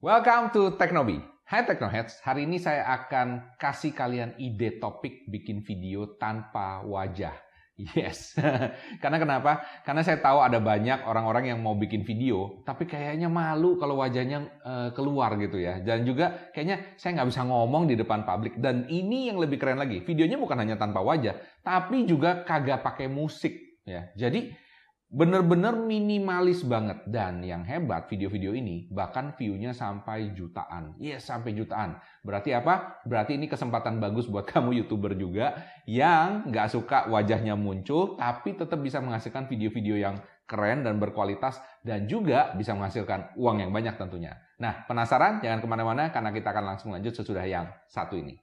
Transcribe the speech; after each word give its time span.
Welcome 0.00 0.48
to 0.56 0.80
Teknobi. 0.80 1.20
Hai 1.44 1.60
Teknoheads, 1.68 2.24
hari 2.24 2.48
ini 2.48 2.56
saya 2.56 2.88
akan 2.88 3.52
kasih 3.60 3.92
kalian 3.92 4.32
ide 4.40 4.80
topik 4.80 5.28
bikin 5.28 5.60
video 5.60 6.16
tanpa 6.16 6.80
wajah. 6.88 7.36
Yes, 7.76 8.32
karena 9.04 9.20
kenapa? 9.20 9.60
Karena 9.84 10.00
saya 10.00 10.16
tahu 10.24 10.40
ada 10.40 10.56
banyak 10.56 11.04
orang-orang 11.04 11.52
yang 11.52 11.60
mau 11.60 11.76
bikin 11.76 12.00
video, 12.00 12.64
tapi 12.64 12.88
kayaknya 12.88 13.28
malu 13.28 13.76
kalau 13.76 14.00
wajahnya 14.00 14.48
uh, 14.64 14.88
keluar 14.96 15.36
gitu 15.36 15.60
ya. 15.60 15.84
Dan 15.84 16.08
juga 16.08 16.48
kayaknya 16.56 16.96
saya 16.96 17.20
nggak 17.20 17.36
bisa 17.36 17.44
ngomong 17.44 17.84
di 17.84 18.00
depan 18.00 18.24
publik. 18.24 18.56
Dan 18.56 18.88
ini 18.88 19.28
yang 19.28 19.36
lebih 19.36 19.60
keren 19.60 19.76
lagi, 19.76 20.00
videonya 20.00 20.40
bukan 20.40 20.64
hanya 20.64 20.80
tanpa 20.80 21.04
wajah, 21.04 21.36
tapi 21.60 22.08
juga 22.08 22.40
kagak 22.48 22.80
pakai 22.80 23.04
musik 23.04 23.84
ya. 23.84 24.08
Jadi 24.16 24.48
Bener-bener 25.10 25.74
minimalis 25.74 26.62
banget. 26.62 27.02
Dan 27.02 27.42
yang 27.42 27.66
hebat 27.66 28.06
video-video 28.06 28.54
ini 28.54 28.86
bahkan 28.94 29.34
view-nya 29.34 29.74
sampai 29.74 30.30
jutaan. 30.38 30.94
Yes, 31.02 31.26
sampai 31.26 31.50
jutaan. 31.58 31.98
Berarti 32.22 32.54
apa? 32.54 33.02
Berarti 33.02 33.34
ini 33.34 33.50
kesempatan 33.50 33.98
bagus 33.98 34.30
buat 34.30 34.46
kamu 34.54 34.70
YouTuber 34.82 35.18
juga 35.18 35.58
yang 35.82 36.46
nggak 36.46 36.70
suka 36.70 37.10
wajahnya 37.10 37.58
muncul 37.58 38.14
tapi 38.14 38.54
tetap 38.54 38.78
bisa 38.78 39.02
menghasilkan 39.02 39.50
video-video 39.50 39.98
yang 39.98 40.14
keren 40.46 40.86
dan 40.86 41.02
berkualitas 41.02 41.58
dan 41.82 42.06
juga 42.06 42.54
bisa 42.54 42.74
menghasilkan 42.78 43.34
uang 43.34 43.66
yang 43.66 43.74
banyak 43.74 43.98
tentunya. 43.98 44.38
Nah, 44.62 44.86
penasaran? 44.86 45.42
Jangan 45.42 45.58
ke 45.58 45.66
mana-mana 45.66 46.14
karena 46.14 46.30
kita 46.30 46.54
akan 46.54 46.64
langsung 46.74 46.94
lanjut 46.94 47.18
sesudah 47.18 47.42
yang 47.50 47.66
satu 47.90 48.14
ini. 48.14 48.38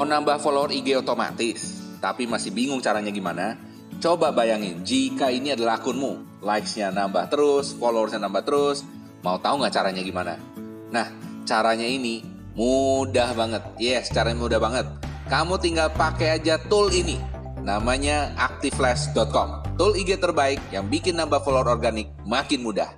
Mau 0.00 0.08
nambah 0.08 0.40
follower 0.40 0.72
IG 0.72 0.96
otomatis, 0.96 1.76
tapi 2.00 2.24
masih 2.24 2.56
bingung 2.56 2.80
caranya 2.80 3.12
gimana? 3.12 3.60
Coba 4.00 4.32
bayangin, 4.32 4.80
jika 4.80 5.28
ini 5.28 5.52
adalah 5.52 5.76
akunmu, 5.76 6.40
likes-nya 6.40 6.88
nambah 6.88 7.28
terus, 7.28 7.76
followersnya 7.76 8.16
nambah 8.24 8.48
terus, 8.48 8.80
mau 9.20 9.36
tahu 9.36 9.60
nggak 9.60 9.76
caranya 9.76 10.00
gimana? 10.00 10.40
Nah, 10.88 11.04
caranya 11.44 11.84
ini 11.84 12.24
mudah 12.56 13.36
banget. 13.36 13.60
Yes, 13.76 14.08
caranya 14.08 14.40
mudah 14.40 14.56
banget. 14.56 14.88
Kamu 15.28 15.60
tinggal 15.60 15.92
pakai 15.92 16.40
aja 16.40 16.56
tool 16.56 16.88
ini. 16.96 17.20
Namanya 17.60 18.32
activeflash.com. 18.40 19.76
Tool 19.76 20.00
IG 20.00 20.16
terbaik 20.16 20.64
yang 20.72 20.88
bikin 20.88 21.20
nambah 21.20 21.44
follower 21.44 21.76
organik 21.76 22.08
makin 22.24 22.64
mudah. 22.64 22.88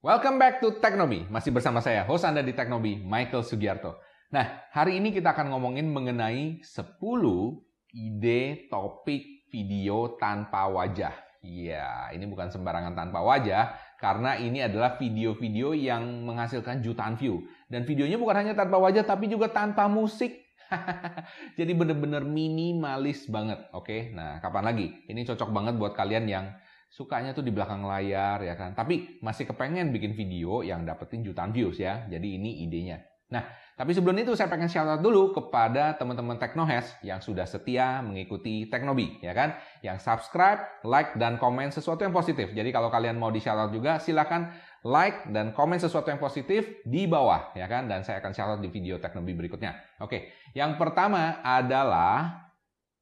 Welcome 0.00 0.40
back 0.40 0.64
to 0.64 0.72
Teknobi. 0.80 1.28
Masih 1.28 1.52
bersama 1.52 1.84
saya, 1.84 2.08
host 2.08 2.24
Anda 2.24 2.40
di 2.40 2.56
Teknobi, 2.56 2.96
Michael 3.04 3.44
Sugiarto. 3.44 4.00
Nah, 4.32 4.64
hari 4.72 4.96
ini 4.96 5.12
kita 5.12 5.36
akan 5.36 5.52
ngomongin 5.52 5.92
mengenai 5.92 6.64
10 6.64 6.96
ide 7.92 8.64
topik 8.72 9.44
video 9.52 10.16
tanpa 10.16 10.72
wajah. 10.72 11.12
Iya, 11.44 12.08
ini 12.16 12.24
bukan 12.24 12.48
sembarangan 12.48 12.96
tanpa 12.96 13.20
wajah, 13.20 13.76
karena 14.00 14.40
ini 14.40 14.64
adalah 14.64 14.96
video-video 14.96 15.76
yang 15.76 16.24
menghasilkan 16.24 16.80
jutaan 16.80 17.20
view. 17.20 17.44
Dan 17.68 17.84
videonya 17.84 18.16
bukan 18.16 18.40
hanya 18.40 18.54
tanpa 18.56 18.80
wajah, 18.80 19.04
tapi 19.04 19.28
juga 19.28 19.52
tanpa 19.52 19.84
musik. 19.84 20.32
Jadi 21.60 21.72
bener-bener 21.76 22.24
minimalis 22.24 23.28
banget, 23.28 23.68
oke? 23.76 24.16
Nah, 24.16 24.40
kapan 24.40 24.64
lagi? 24.64 24.86
Ini 25.12 25.28
cocok 25.28 25.52
banget 25.52 25.76
buat 25.76 25.92
kalian 25.92 26.24
yang 26.24 26.56
sukanya 26.88 27.36
tuh 27.36 27.44
di 27.44 27.52
belakang 27.52 27.84
layar, 27.84 28.40
ya 28.40 28.56
kan? 28.56 28.72
Tapi 28.72 29.20
masih 29.20 29.44
kepengen 29.44 29.92
bikin 29.92 30.16
video 30.16 30.64
yang 30.64 30.88
dapetin 30.88 31.20
jutaan 31.20 31.52
views 31.52 31.76
ya. 31.76 32.08
Jadi 32.08 32.40
ini 32.40 32.64
idenya. 32.64 33.11
Nah, 33.32 33.48
tapi 33.72 33.96
sebelum 33.96 34.12
itu 34.20 34.36
saya 34.36 34.52
pengen 34.52 34.68
shout 34.68 34.84
out 34.84 35.00
dulu 35.00 35.32
kepada 35.32 35.96
teman-teman 35.96 36.36
Teknohes 36.36 36.92
yang 37.00 37.24
sudah 37.24 37.48
setia 37.48 38.04
mengikuti 38.04 38.68
Teknobi, 38.68 39.24
ya 39.24 39.32
kan? 39.32 39.56
Yang 39.80 40.04
subscribe, 40.04 40.84
like, 40.84 41.16
dan 41.16 41.40
komen 41.40 41.72
sesuatu 41.72 42.04
yang 42.04 42.12
positif. 42.12 42.52
Jadi 42.52 42.68
kalau 42.68 42.92
kalian 42.92 43.16
mau 43.16 43.32
di 43.32 43.40
shout 43.40 43.56
out 43.56 43.72
juga, 43.72 43.96
silakan 43.96 44.52
like 44.84 45.30
dan 45.32 45.56
komen 45.56 45.80
sesuatu 45.80 46.12
yang 46.12 46.20
positif 46.20 46.84
di 46.84 47.08
bawah, 47.08 47.56
ya 47.56 47.64
kan? 47.64 47.88
Dan 47.88 48.04
saya 48.04 48.20
akan 48.20 48.32
shout 48.36 48.50
out 48.52 48.60
di 48.60 48.68
video 48.68 49.00
Teknobi 49.00 49.32
berikutnya. 49.32 49.80
Oke, 50.04 50.36
yang 50.52 50.76
pertama 50.76 51.40
adalah 51.40 52.52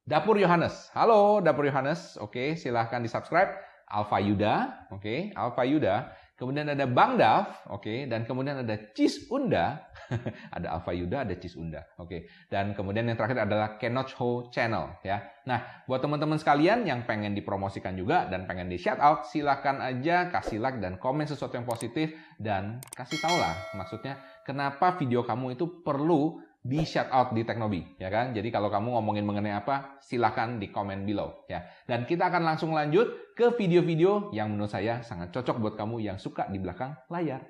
Dapur 0.07 0.39
Yohanes. 0.39 0.95
Halo 0.95 1.43
Dapur 1.43 1.67
Yohanes, 1.67 2.15
oke 2.23 2.55
silahkan 2.55 3.03
di 3.03 3.11
subscribe. 3.11 3.51
Alfa 3.91 4.23
Yuda, 4.23 4.87
oke, 4.95 5.35
Alfa 5.35 5.67
Yuda. 5.67 6.15
Kemudian 6.41 6.73
ada 6.73 6.89
Bang 6.89 7.21
Dav, 7.21 7.69
oke, 7.69 7.85
okay. 7.85 7.99
dan 8.09 8.25
kemudian 8.25 8.65
ada 8.65 8.73
Cis 8.97 9.29
Unda, 9.29 9.93
ada 10.57 10.73
Alpha 10.73 10.97
Yuda, 10.97 11.29
ada 11.29 11.37
Cis 11.37 11.53
Unda, 11.53 11.85
oke. 12.01 12.09
Okay. 12.09 12.21
Dan 12.49 12.73
kemudian 12.73 13.05
yang 13.05 13.21
terakhir 13.21 13.45
adalah 13.45 13.77
Kenoch 13.77 14.09
Ho 14.17 14.49
Channel, 14.49 15.05
ya. 15.05 15.21
Nah, 15.45 15.85
buat 15.85 16.01
teman-teman 16.01 16.41
sekalian 16.41 16.89
yang 16.89 17.05
pengen 17.05 17.37
dipromosikan 17.37 17.93
juga 17.93 18.25
dan 18.25 18.49
pengen 18.49 18.73
di 18.73 18.81
shout 18.81 18.97
out, 19.05 19.29
silahkan 19.29 19.85
aja 19.85 20.33
kasih 20.33 20.65
like 20.65 20.81
dan 20.81 20.97
komen 20.97 21.29
sesuatu 21.29 21.61
yang 21.61 21.69
positif 21.69 22.17
dan 22.41 22.81
kasih 22.97 23.21
tau 23.21 23.37
lah, 23.37 23.77
maksudnya 23.77 24.17
kenapa 24.49 24.97
video 24.97 25.21
kamu 25.21 25.61
itu 25.61 25.85
perlu 25.85 26.41
di 26.61 26.85
shout 26.85 27.09
out 27.09 27.33
di 27.33 27.41
Teknobi 27.41 27.97
ya 27.97 28.13
kan. 28.13 28.37
Jadi 28.37 28.53
kalau 28.53 28.69
kamu 28.69 28.93
ngomongin 28.93 29.25
mengenai 29.25 29.57
apa, 29.57 29.97
silahkan 30.05 30.61
di 30.61 30.69
komen 30.69 31.09
below 31.09 31.49
ya. 31.49 31.65
Dan 31.89 32.05
kita 32.05 32.29
akan 32.29 32.45
langsung 32.45 32.77
lanjut 32.77 33.33
ke 33.33 33.57
video-video 33.57 34.29
yang 34.37 34.53
menurut 34.53 34.69
saya 34.69 35.01
sangat 35.01 35.33
cocok 35.33 35.57
buat 35.57 35.75
kamu 35.81 36.05
yang 36.05 36.21
suka 36.21 36.53
di 36.53 36.61
belakang 36.61 36.93
layar. 37.09 37.49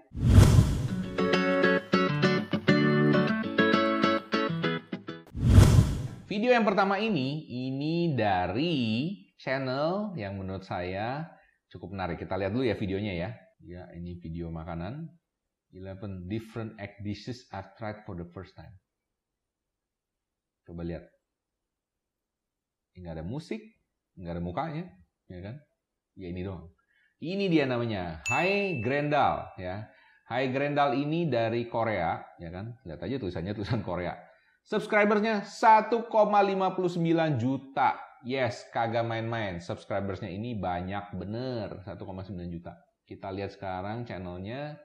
Video 6.31 6.55
yang 6.55 6.63
pertama 6.63 7.03
ini, 7.03 7.43
ini 7.51 8.15
dari 8.15 9.11
channel 9.35 10.15
yang 10.15 10.39
menurut 10.39 10.63
saya 10.63 11.27
cukup 11.67 11.91
menarik. 11.91 12.23
Kita 12.23 12.39
lihat 12.39 12.55
dulu 12.55 12.63
ya 12.63 12.79
videonya 12.79 13.15
ya. 13.19 13.31
Ya, 13.67 13.83
ini 13.99 14.15
video 14.23 14.47
makanan. 14.55 15.11
11 15.75 16.31
different 16.31 16.79
egg 16.79 17.03
dishes 17.03 17.51
I 17.51 17.67
tried 17.75 18.07
for 18.07 18.15
the 18.15 18.31
first 18.31 18.55
time. 18.55 18.79
Coba 20.71 20.87
lihat. 20.87 21.03
Nggak 22.95 23.19
ada 23.19 23.25
musik, 23.27 23.59
nggak 24.15 24.39
ada 24.39 24.43
mukanya, 24.43 24.85
ya 25.27 25.43
kan? 25.43 25.59
Ya 26.15 26.31
ini 26.31 26.47
doang. 26.47 26.71
Ini 27.19 27.51
dia 27.51 27.67
namanya 27.67 28.23
Hai 28.31 28.79
Grendal, 28.79 29.51
ya. 29.59 29.91
Hai 30.31 30.55
Grendal 30.55 30.95
ini 30.95 31.27
dari 31.27 31.67
Korea, 31.67 32.23
ya 32.39 32.55
kan? 32.55 32.79
Lihat 32.87 33.03
aja 33.03 33.19
tulisannya 33.19 33.51
tulisan 33.51 33.83
Korea. 33.83 34.15
Subscribersnya 34.63 35.43
1,59 35.43 36.07
juta. 37.35 37.99
Yes, 38.23 38.69
kagak 38.71 39.03
main-main. 39.09 39.59
Subscribersnya 39.59 40.31
ini 40.31 40.55
banyak 40.55 41.19
bener, 41.19 41.83
1,9 41.83 42.47
juta. 42.47 42.79
Kita 43.03 43.35
lihat 43.35 43.59
sekarang 43.59 44.07
channelnya 44.07 44.79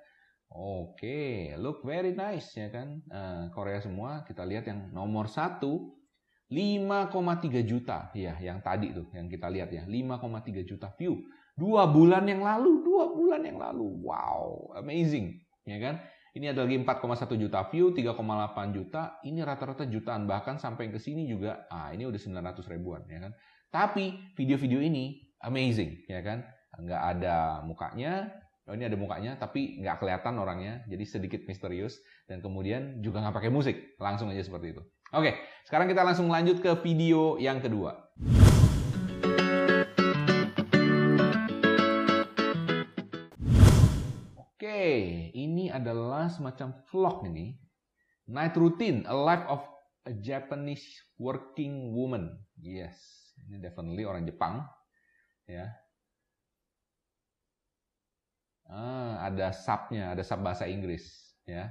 Oke, 0.55 1.03
okay, 1.03 1.35
look 1.59 1.83
very 1.83 2.15
nice 2.15 2.55
ya 2.55 2.71
kan. 2.71 3.03
Uh, 3.11 3.51
Korea 3.51 3.83
semua 3.83 4.23
kita 4.23 4.47
lihat 4.47 4.63
yang 4.63 4.87
nomor 4.95 5.27
satu 5.27 5.99
5,3 6.47 7.59
juta. 7.67 8.07
Ya 8.15 8.39
yang 8.39 8.63
tadi 8.63 8.95
tuh 8.95 9.11
yang 9.11 9.27
kita 9.27 9.51
lihat 9.51 9.67
ya 9.75 9.83
5,3 9.83 10.63
juta 10.63 10.95
view. 10.95 11.27
Dua 11.59 11.91
bulan 11.91 12.23
yang 12.31 12.39
lalu 12.39 12.87
dua 12.87 13.11
bulan 13.11 13.43
yang 13.43 13.59
lalu. 13.59 13.99
Wow 14.07 14.71
amazing 14.79 15.43
ya 15.67 15.75
kan? 15.83 15.99
Ini 16.31 16.55
ada 16.55 16.63
lagi 16.63 16.79
4,1 16.79 17.35
juta 17.35 17.59
view 17.67 17.91
3,8 17.91 18.15
juta. 18.71 19.19
Ini 19.27 19.39
rata-rata 19.43 19.83
jutaan 19.91 20.23
bahkan 20.23 20.55
sampai 20.55 20.87
ke 20.87 21.03
sini 21.03 21.27
juga. 21.27 21.67
Ah 21.67 21.91
ini 21.91 22.07
udah 22.07 22.19
900 22.19 22.63
ribuan 22.71 23.03
ya 23.11 23.27
kan? 23.27 23.35
Tapi 23.75 24.35
video-video 24.39 24.79
ini 24.79 25.19
amazing 25.43 26.07
ya 26.07 26.23
kan? 26.23 26.47
Nggak 26.79 27.03
ada 27.19 27.59
mukanya 27.67 28.31
oh 28.65 28.73
ini 28.73 28.89
ada 28.89 28.97
mukanya 28.97 29.37
tapi 29.37 29.77
nggak 29.77 30.01
kelihatan 30.01 30.41
orangnya 30.41 30.81
jadi 30.89 31.05
sedikit 31.05 31.45
misterius 31.45 32.01
dan 32.25 32.41
kemudian 32.41 33.05
juga 33.05 33.21
nggak 33.21 33.35
pakai 33.37 33.51
musik. 33.53 33.97
Langsung 34.01 34.33
aja 34.33 34.41
seperti 34.41 34.73
itu. 34.73 34.81
Oke 35.13 35.37
sekarang 35.69 35.85
kita 35.85 36.01
langsung 36.01 36.27
lanjut 36.33 36.57
ke 36.65 36.73
video 36.81 37.37
yang 37.37 37.61
kedua. 37.61 38.09
Oke 44.33 44.81
ini 45.37 45.69
adalah 45.69 46.33
semacam 46.33 46.81
vlog 46.89 47.29
ini. 47.29 47.53
Night 48.25 48.57
routine 48.57 49.05
a 49.05 49.13
life 49.13 49.45
of 49.45 49.61
a 50.09 50.13
Japanese 50.17 51.05
working 51.21 51.93
woman. 51.93 52.41
Yes 52.57 53.25
ini 53.45 53.61
definitely 53.61 54.03
orang 54.07 54.25
Jepang 54.25 54.65
ya 55.45 55.69
Ah, 58.65 59.21
ada 59.29 59.53
subnya, 59.53 60.13
ada 60.17 60.25
sub 60.25 60.41
bahasa 60.41 60.65
Inggris, 60.65 61.05
ya. 61.45 61.69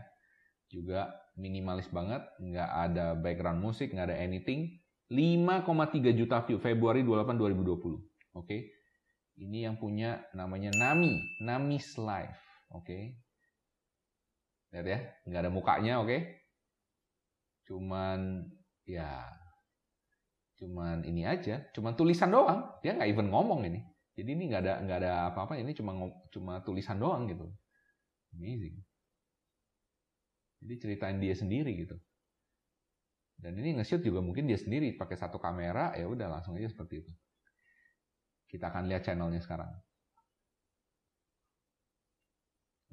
Juga 0.71 1.11
minimalis 1.35 1.91
banget, 1.91 2.23
nggak 2.39 2.71
ada 2.71 3.19
background 3.19 3.59
musik, 3.59 3.91
nggak 3.91 4.15
ada 4.15 4.19
anything. 4.23 4.79
5,3 5.11 6.15
juta 6.17 6.41
view 6.47 6.59
Februari 6.63 7.03
28 7.03 7.35
2020. 7.35 7.75
Oke. 7.75 8.03
Okay. 8.35 8.61
Ini 9.35 9.67
yang 9.67 9.77
punya 9.83 10.23
namanya 10.31 10.71
Nami, 10.79 11.19
Nami's 11.43 11.99
Life. 11.99 12.39
Oke. 12.71 12.87
Okay. 12.87 13.03
Lihat 14.75 14.87
ya, 14.87 14.99
nggak 15.27 15.41
ada 15.43 15.51
mukanya, 15.51 15.93
oke. 16.03 16.07
Okay. 16.11 16.21
Cuman 17.67 18.47
ya 18.87 19.27
cuman 20.55 21.03
ini 21.03 21.27
aja, 21.27 21.67
cuman 21.75 21.99
tulisan 21.99 22.31
doang. 22.31 22.71
Dia 22.83 22.95
nggak 22.95 23.11
even 23.11 23.31
ngomong 23.35 23.67
ini. 23.67 23.83
Jadi 24.15 24.29
ini 24.31 24.47
nggak 24.47 24.63
ada 24.63 24.75
nggak 24.87 24.99
ada 25.03 25.13
apa-apa. 25.35 25.59
Ini 25.59 25.75
cuma 25.75 25.93
cuma 26.31 26.63
tulisan 26.63 26.99
doang 27.03 27.27
gitu. 27.27 27.51
Amazing. 28.35 28.79
Jadi 30.65 30.75
ceritain 30.81 31.19
dia 31.19 31.35
sendiri 31.35 31.75
gitu. 31.77 31.99
Dan 33.35 33.59
ini 33.59 33.77
nge-shoot 33.77 34.01
juga 34.01 34.23
mungkin 34.23 34.47
dia 34.47 34.57
sendiri 34.57 34.95
pakai 34.95 35.19
satu 35.19 35.37
kamera, 35.43 35.93
ya 35.99 36.07
udah 36.07 36.39
langsung 36.39 36.57
aja 36.57 36.71
seperti 36.71 37.05
itu. 37.05 37.13
Kita 38.49 38.71
akan 38.71 38.87
lihat 38.87 39.03
channelnya 39.05 39.43
sekarang. 39.43 39.69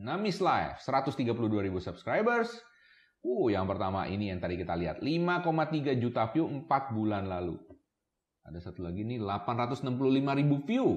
Namis 0.01 0.41
Live, 0.41 0.81
132 0.81 1.29
ribu 1.61 1.77
subscribers. 1.77 2.49
Uh, 3.21 3.53
yang 3.53 3.69
pertama 3.69 4.09
ini 4.09 4.33
yang 4.33 4.41
tadi 4.41 4.57
kita 4.57 4.73
lihat, 4.73 4.97
5,3 4.97 5.93
juta 6.01 6.25
view 6.33 6.49
4 6.65 6.97
bulan 6.97 7.29
lalu. 7.29 7.61
Ada 8.41 8.71
satu 8.71 8.81
lagi 8.85 9.05
nih, 9.05 9.21
865 9.21 10.39
ribu 10.39 10.55
view. 10.65 10.87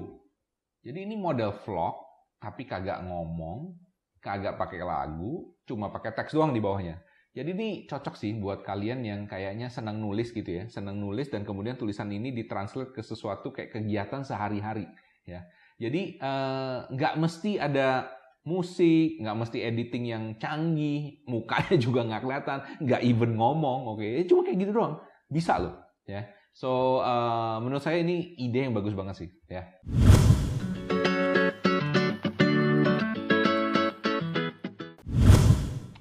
Jadi 0.85 1.05
ini 1.05 1.17
model 1.17 1.53
vlog, 1.65 1.95
tapi 2.41 2.65
kagak 2.65 3.05
ngomong, 3.05 3.73
kagak 4.21 4.57
pakai 4.57 4.81
lagu, 4.85 5.53
cuma 5.65 5.89
pakai 5.89 6.13
teks 6.13 6.33
doang 6.33 6.53
di 6.53 6.61
bawahnya. 6.61 7.01
Jadi 7.35 7.51
ini 7.51 7.69
cocok 7.83 8.15
sih 8.15 8.31
buat 8.39 8.63
kalian 8.63 9.03
yang 9.03 9.21
kayaknya 9.27 9.67
senang 9.67 9.99
nulis 9.99 10.31
gitu 10.31 10.47
ya, 10.47 10.63
senang 10.71 10.95
nulis 10.95 11.27
dan 11.27 11.43
kemudian 11.43 11.75
tulisan 11.75 12.07
ini 12.07 12.31
ditranslate 12.31 12.95
ke 12.95 13.03
sesuatu 13.03 13.51
kayak 13.51 13.75
kegiatan 13.75 14.23
sehari-hari 14.23 14.87
ya. 15.27 15.43
Jadi 15.75 16.15
eh, 16.15 16.77
nggak 16.87 17.13
uh, 17.17 17.19
mesti 17.19 17.59
ada 17.59 18.07
musik, 18.47 19.19
nggak 19.19 19.37
mesti 19.41 19.57
editing 19.67 20.05
yang 20.07 20.23
canggih, 20.39 21.25
mukanya 21.27 21.75
juga 21.85 22.07
nggak 22.07 22.21
kelihatan, 22.23 22.59
nggak 22.79 23.01
even 23.03 23.35
ngomong, 23.35 23.89
oke, 23.89 23.99
okay? 23.99 24.23
cuma 24.29 24.45
kayak 24.45 24.57
gitu 24.61 24.71
doang, 24.71 24.95
bisa 25.27 25.59
loh, 25.59 25.75
ya. 26.07 26.23
So 26.55 27.03
uh, 27.03 27.59
menurut 27.59 27.83
saya 27.83 27.99
ini 27.99 28.31
ide 28.39 28.63
yang 28.63 28.71
bagus 28.71 28.95
banget 28.95 29.15
sih, 29.19 29.29
ya. 29.51 29.67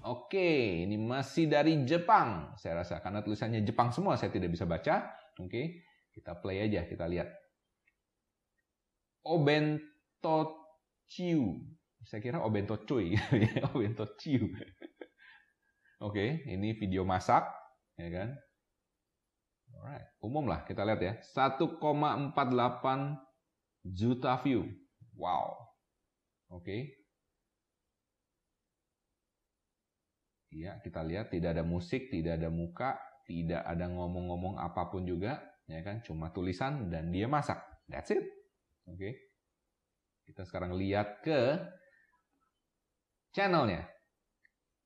Oke, 0.06 0.86
ini 0.86 0.94
masih 0.94 1.50
dari 1.50 1.82
Jepang, 1.82 2.54
saya 2.54 2.86
rasa 2.86 3.02
karena 3.02 3.26
tulisannya 3.26 3.66
Jepang 3.66 3.90
semua, 3.90 4.14
saya 4.14 4.30
tidak 4.30 4.54
bisa 4.54 4.62
baca. 4.62 5.10
Oke, 5.42 5.82
kita 6.14 6.38
play 6.38 6.62
aja, 6.62 6.86
kita 6.86 7.10
lihat. 7.10 7.34
Obento 9.26 10.54
Chiu 11.10 11.74
saya 12.04 12.20
kira 12.20 12.38
obento 12.44 12.76
cuy, 12.84 13.16
obento 13.72 14.04
ciu. 14.20 14.44
Oke, 16.04 16.44
ini 16.44 16.76
video 16.76 17.00
masak, 17.08 17.48
ya 17.96 18.08
kan? 18.12 18.28
Alright, 19.80 20.06
umum 20.22 20.46
lah 20.46 20.62
kita 20.64 20.84
lihat 20.86 21.00
ya. 21.00 21.14
1,48 21.20 21.90
juta 23.84 24.32
view. 24.40 24.64
Wow. 25.14 25.54
Oke. 26.50 27.04
Iya, 30.54 30.78
kita 30.86 31.02
lihat 31.02 31.34
tidak 31.34 31.58
ada 31.58 31.66
musik, 31.66 32.14
tidak 32.14 32.38
ada 32.38 32.46
muka, 32.46 32.94
tidak 33.26 33.66
ada 33.66 33.90
ngomong-ngomong 33.90 34.62
apa 34.62 34.86
pun 34.86 35.02
juga, 35.02 35.42
ya 35.66 35.82
kan? 35.82 35.98
Cuma 36.06 36.30
tulisan 36.30 36.86
dan 36.94 37.10
dia 37.10 37.26
masak. 37.26 37.58
That's 37.90 38.14
it. 38.14 38.22
Oke. 38.86 39.34
Kita 40.24 40.46
sekarang 40.46 40.78
lihat 40.78 41.26
ke 41.26 41.58
channelnya. 43.34 43.93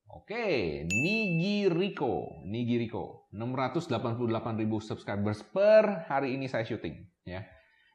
Oke, 0.08 0.88
Nigiriko, 0.88 2.40
Nigiriko, 2.48 3.28
688.000 3.36 4.64
subscribers 4.80 5.44
per 5.44 6.08
hari 6.08 6.32
ini 6.32 6.48
saya 6.48 6.64
syuting, 6.64 6.96
ya. 7.28 7.44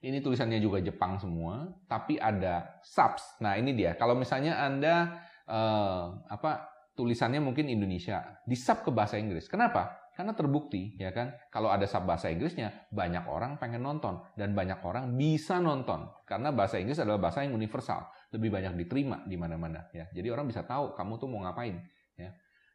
Ini 0.03 0.19
tulisannya 0.19 0.59
juga 0.59 0.83
Jepang 0.83 1.17
semua, 1.17 1.73
tapi 1.87 2.19
ada 2.19 2.77
subs. 2.83 3.39
Nah 3.39 3.55
ini 3.55 3.71
dia. 3.71 3.95
Kalau 3.95 4.19
misalnya 4.19 4.59
anda 4.59 5.15
uh, 5.47 6.27
apa 6.27 6.69
tulisannya 6.93 7.41
mungkin 7.41 7.71
Indonesia, 7.71 8.21
di 8.45 8.53
sub 8.53 8.85
ke 8.85 8.91
bahasa 8.93 9.17
Inggris. 9.17 9.49
Kenapa? 9.49 10.11
Karena 10.13 10.37
terbukti, 10.37 10.93
ya 11.01 11.09
kan, 11.09 11.33
kalau 11.49 11.73
ada 11.73 11.89
sub 11.89 12.05
bahasa 12.05 12.29
Inggrisnya, 12.29 12.85
banyak 12.93 13.25
orang 13.25 13.57
pengen 13.57 13.81
nonton 13.81 14.21
dan 14.37 14.53
banyak 14.53 14.77
orang 14.85 15.17
bisa 15.17 15.57
nonton 15.57 16.05
karena 16.29 16.53
bahasa 16.53 16.77
Inggris 16.77 17.01
adalah 17.01 17.17
bahasa 17.17 17.41
yang 17.41 17.57
universal, 17.57 18.05
lebih 18.29 18.53
banyak 18.53 18.77
diterima 18.77 19.25
di 19.25 19.33
mana-mana, 19.33 19.89
ya. 19.89 20.05
Jadi 20.13 20.29
orang 20.29 20.45
bisa 20.45 20.61
tahu 20.61 20.93
kamu 20.93 21.17
tuh 21.17 21.27
mau 21.31 21.41
ngapain. 21.41 21.81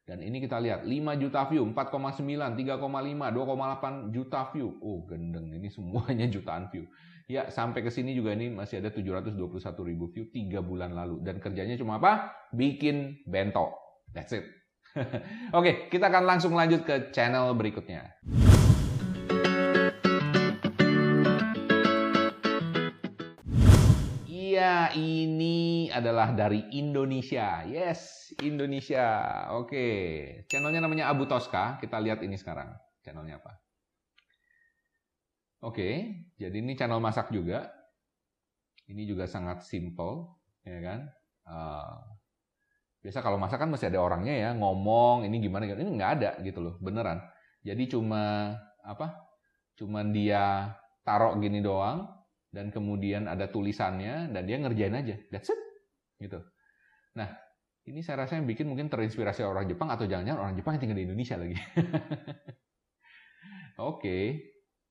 Dan 0.08 0.24
ini 0.24 0.40
kita 0.40 0.56
lihat 0.56 0.88
5 0.88 1.20
juta 1.20 1.44
view, 1.52 1.68
4,9, 1.68 2.56
3,5, 2.56 2.80
2,8 2.80 4.08
juta 4.08 4.48
view. 4.56 4.72
Oh, 4.80 5.04
gendeng 5.04 5.52
ini 5.52 5.68
semuanya 5.68 6.24
jutaan 6.32 6.72
view. 6.72 6.88
Ya, 7.28 7.52
sampai 7.52 7.84
ke 7.84 7.92
sini 7.92 8.16
juga 8.16 8.32
ini 8.32 8.48
masih 8.48 8.80
ada 8.80 8.88
721 8.88 9.60
ribu 9.84 10.08
view 10.08 10.32
3 10.32 10.64
bulan 10.64 10.96
lalu. 10.96 11.20
Dan 11.20 11.44
kerjanya 11.44 11.76
cuma 11.76 12.00
apa? 12.00 12.32
Bikin 12.56 13.20
bento. 13.28 13.76
That's 14.16 14.32
it. 14.32 14.48
Oke, 15.58 15.92
kita 15.92 16.08
akan 16.08 16.24
langsung 16.24 16.56
lanjut 16.56 16.88
ke 16.88 17.12
channel 17.12 17.52
berikutnya. 17.52 18.16
Ini 24.94 25.88
adalah 25.92 26.32
dari 26.32 26.64
Indonesia. 26.76 27.62
Yes, 27.68 28.32
Indonesia. 28.40 29.06
Oke, 29.56 29.86
channelnya 30.48 30.84
namanya 30.84 31.10
Abu 31.12 31.24
Toska. 31.24 31.78
Kita 31.80 32.00
lihat 32.00 32.20
ini 32.24 32.34
sekarang. 32.34 32.72
Channelnya 33.04 33.40
apa? 33.40 33.52
Oke, 35.64 35.88
jadi 36.38 36.56
ini 36.58 36.78
channel 36.78 37.02
masak 37.02 37.34
juga. 37.34 37.68
Ini 38.88 39.04
juga 39.04 39.28
sangat 39.28 39.64
simple, 39.68 40.40
ya 40.64 40.80
kan? 40.80 41.00
Uh, 41.44 42.18
biasa 42.98 43.22
kalau 43.22 43.38
masak 43.38 43.62
kan 43.62 43.70
masih 43.70 43.88
ada 43.94 44.02
orangnya 44.02 44.34
ya 44.34 44.50
ngomong 44.58 45.22
ini 45.22 45.38
gimana 45.38 45.70
ini 45.70 45.96
nggak 45.96 46.12
ada 46.18 46.30
gitu 46.42 46.58
loh 46.58 46.74
beneran 46.82 47.22
jadi 47.62 47.86
cuma 47.86 48.52
apa 48.82 49.22
cuman 49.78 50.10
dia 50.10 50.74
taruh 51.06 51.38
gini 51.38 51.62
doang 51.62 52.17
dan 52.48 52.72
kemudian 52.72 53.28
ada 53.28 53.48
tulisannya 53.52 54.32
dan 54.32 54.42
dia 54.48 54.56
ngerjain 54.56 54.94
aja 54.96 55.16
that's 55.28 55.52
it 55.52 55.60
gitu 56.20 56.40
nah 57.12 57.28
ini 57.88 58.04
saya 58.04 58.24
rasa 58.24 58.36
yang 58.36 58.44
bikin 58.48 58.68
mungkin 58.68 58.92
terinspirasi 58.92 59.44
orang 59.44 59.64
Jepang 59.68 59.88
atau 59.88 60.04
jangan-jangan 60.04 60.40
orang 60.40 60.54
Jepang 60.56 60.76
yang 60.76 60.82
tinggal 60.84 60.98
di 61.00 61.06
Indonesia 61.08 61.36
lagi 61.36 61.56
oke 63.80 64.00
okay. 64.00 64.24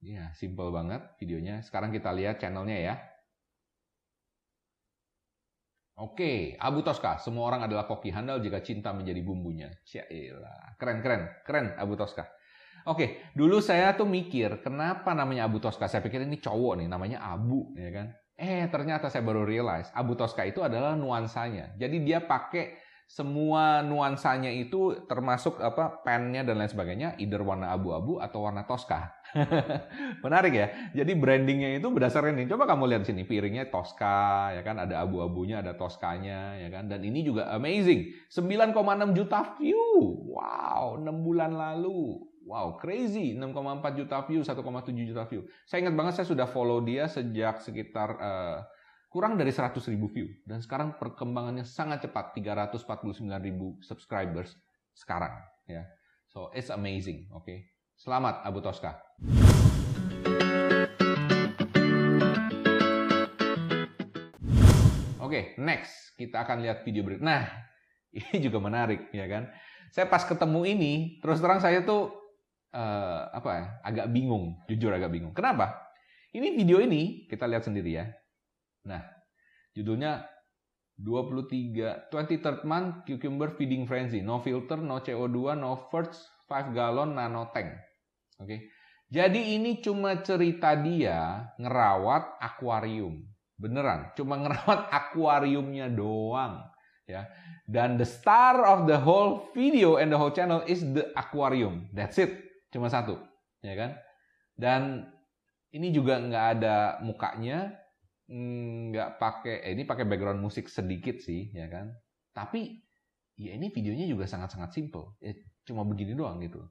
ya 0.01 0.33
simple 0.38 0.69
banget 0.69 1.01
videonya 1.18 1.66
sekarang 1.66 1.90
kita 1.94 2.14
lihat 2.14 2.42
channelnya 2.42 2.78
ya 2.78 2.95
Oke, 5.97 6.54
Abu 6.61 6.85
Toska. 6.85 7.18
Semua 7.18 7.49
orang 7.49 7.66
adalah 7.66 7.90
koki 7.90 8.14
handal 8.14 8.37
jika 8.37 8.61
cinta 8.61 8.94
menjadi 8.94 9.18
bumbunya. 9.26 9.73
Cyaelah. 9.81 10.78
Keren, 10.78 11.02
keren. 11.02 11.21
Keren 11.42 11.73
Abu 11.73 11.97
Toska. 11.97 12.36
Oke, 12.87 13.19
dulu 13.35 13.59
saya 13.59 13.91
tuh 13.99 14.07
mikir, 14.07 14.63
kenapa 14.63 15.11
namanya 15.11 15.44
Abu 15.44 15.59
Toska? 15.59 15.91
Saya 15.91 15.99
pikir 15.99 16.23
ini 16.23 16.39
cowok 16.39 16.79
nih, 16.79 16.87
namanya 16.87 17.19
Abu, 17.19 17.75
ya 17.75 17.91
kan? 17.91 18.07
Eh, 18.39 18.63
ternyata 18.71 19.11
saya 19.11 19.27
baru 19.27 19.44
realize, 19.44 19.91
Abu 19.91 20.15
Toska 20.15 20.47
itu 20.47 20.63
adalah 20.63 20.95
nuansanya. 20.95 21.75
Jadi 21.75 22.07
dia 22.07 22.23
pakai 22.23 22.79
semua 23.07 23.79
nuansanya 23.87 24.51
itu 24.51 25.07
termasuk 25.07 25.63
apa 25.63 26.03
pennya 26.03 26.44
dan 26.44 26.59
lain 26.59 26.67
sebagainya 26.67 27.15
either 27.23 27.39
warna 27.39 27.71
abu-abu 27.71 28.19
atau 28.19 28.44
warna 28.44 28.67
Tosca. 28.67 29.15
Menarik 30.23 30.51
ya. 30.51 30.67
Jadi 30.91 31.15
brandingnya 31.15 31.79
itu 31.79 31.87
berdasarkan 31.87 32.35
ini. 32.35 32.51
Coba 32.51 32.67
kamu 32.67 32.83
lihat 32.91 33.07
sini 33.07 33.23
piringnya 33.23 33.71
Tosca 33.71 34.51
ya 34.51 34.59
kan 34.59 34.83
ada 34.83 35.07
abu-abunya 35.07 35.63
ada 35.63 35.71
Toskanya 35.79 36.59
ya 36.59 36.67
kan 36.67 36.91
dan 36.91 36.99
ini 36.99 37.23
juga 37.23 37.47
amazing 37.56 38.11
9,6 38.27 38.75
juta 39.15 39.56
view. 39.56 39.79
Wow, 40.35 40.99
6 40.99 41.07
bulan 41.23 41.56
lalu. 41.56 42.27
Wow, 42.47 42.80
crazy. 42.80 43.35
6,4 43.35 43.99
juta 43.99 44.23
view, 44.23 44.39
1,7 44.39 44.63
juta 45.04 45.27
view. 45.27 45.44
Saya 45.68 45.83
ingat 45.83 45.99
banget 45.99 46.13
saya 46.16 46.31
sudah 46.31 46.47
follow 46.47 46.80
dia 46.80 47.04
sejak 47.11 47.59
sekitar 47.59 48.16
uh, 48.16 48.63
kurang 49.11 49.35
dari 49.35 49.51
100 49.51 49.75
ribu 49.92 50.07
view. 50.07 50.31
Dan 50.47 50.63
sekarang 50.63 50.95
perkembangannya 50.95 51.68
sangat 51.68 52.07
cepat, 52.07 52.31
349 52.39 53.19
ribu 53.44 53.75
subscribers 53.83 54.56
sekarang. 54.95 55.35
ya. 55.68 55.83
So, 56.31 56.47
it's 56.56 56.71
amazing. 56.71 57.27
Oke, 57.35 57.44
okay? 57.44 57.59
Selamat 57.99 58.39
Abu 58.47 58.63
Toska. 58.63 58.95
Oke, 65.19 65.19
okay, 65.19 65.44
next 65.59 66.16
kita 66.16 66.47
akan 66.47 66.63
lihat 66.63 66.87
video 66.87 67.04
berikut. 67.04 67.27
Nah, 67.27 67.44
ini 68.16 68.39
juga 68.39 68.63
menarik, 68.63 69.11
ya 69.11 69.27
kan? 69.27 69.51
Saya 69.92 70.07
pas 70.07 70.23
ketemu 70.23 70.63
ini, 70.63 70.94
terus 71.19 71.44
terang 71.44 71.59
saya 71.59 71.83
tuh 71.83 72.27
uh, 72.74 73.31
apa 73.31 73.50
ya, 73.54 73.66
agak 73.83 74.07
bingung, 74.12 74.59
jujur 74.68 74.92
agak 74.92 75.14
bingung. 75.14 75.31
Kenapa? 75.31 75.88
Ini 76.36 76.54
video 76.56 76.83
ini 76.83 77.26
kita 77.30 77.47
lihat 77.47 77.64
sendiri 77.64 77.92
ya. 77.97 78.06
Nah, 78.88 79.04
judulnya 79.71 80.28
23 80.97 82.09
23rd 82.09 82.66
month 82.66 83.06
cucumber 83.06 83.54
feeding 83.54 83.86
frenzy. 83.86 84.19
No 84.26 84.42
filter, 84.42 84.81
no 84.81 85.00
CO2, 85.00 85.54
no 85.54 85.88
first 85.94 86.26
5 86.50 86.74
gallon 86.74 87.14
nano 87.14 87.54
tank. 87.54 87.69
Oke. 88.42 88.74
Jadi 89.07 89.56
ini 89.56 89.80
cuma 89.80 90.19
cerita 90.19 90.76
dia 90.76 91.47
ngerawat 91.62 92.44
akuarium. 92.44 93.24
Beneran, 93.56 94.12
cuma 94.18 94.36
ngerawat 94.42 94.90
akuariumnya 94.92 95.88
doang. 95.94 96.66
Ya. 97.07 97.30
Dan 97.68 97.95
the 97.95 98.07
star 98.07 98.64
of 98.68 98.88
the 98.88 99.00
whole 99.00 99.47
video 99.56 100.00
and 100.00 100.12
the 100.12 100.19
whole 100.19 100.31
channel 100.31 100.64
is 100.68 100.83
the 100.83 101.07
aquarium. 101.16 101.88
That's 101.95 102.19
it. 102.19 102.46
Cuma 102.71 102.92
satu. 102.92 103.18
Ya 103.64 103.74
kan? 103.74 103.92
Dan 104.57 105.06
ini 105.71 105.94
juga 105.94 106.18
nggak 106.18 106.45
ada 106.57 106.76
mukanya, 107.04 107.76
nggak 108.28 109.21
pakai, 109.21 109.56
eh, 109.68 109.71
ini 109.78 109.83
pakai 109.86 110.04
background 110.07 110.42
musik 110.42 110.68
sedikit 110.68 111.21
sih, 111.21 111.54
ya 111.54 111.69
kan? 111.69 111.94
Tapi 112.33 112.81
ya 113.38 113.54
ini 113.54 113.69
videonya 113.69 114.09
juga 114.09 114.26
sangat-sangat 114.26 114.74
simple. 114.74 115.16
Ya, 115.21 115.38
cuma 115.68 115.86
begini 115.86 116.18
doang 116.18 116.42
gitu. 116.42 116.64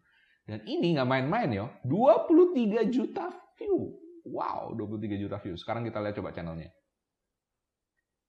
Dan 0.46 0.62
ini 0.66 0.94
nggak 0.94 1.08
main-main 1.10 1.50
ya, 1.50 1.66
23 1.82 2.86
juta 2.90 3.30
view. 3.58 3.98
Wow, 4.26 4.74
23 4.74 5.18
juta 5.22 5.38
view. 5.38 5.54
Sekarang 5.54 5.86
kita 5.86 6.02
lihat 6.02 6.18
coba 6.18 6.34
channelnya. 6.34 6.70